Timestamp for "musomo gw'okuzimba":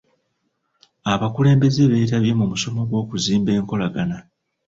2.51-3.49